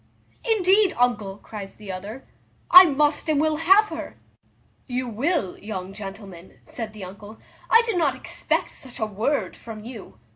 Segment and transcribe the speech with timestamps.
[0.43, 2.25] "Indeed, uncle," cries the other,
[2.71, 4.15] "I must and will have her."
[4.87, 7.37] "You will, young gentleman;" said the uncle;
[7.69, 10.17] "I did not expect such a word from you.